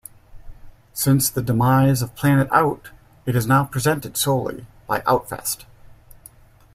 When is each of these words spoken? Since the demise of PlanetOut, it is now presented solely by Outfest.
Since 0.93 1.29
the 1.29 1.43
demise 1.43 2.01
of 2.01 2.15
PlanetOut, 2.15 2.87
it 3.27 3.35
is 3.35 3.45
now 3.45 3.65
presented 3.65 4.17
solely 4.17 4.65
by 4.87 5.01
Outfest. 5.01 5.65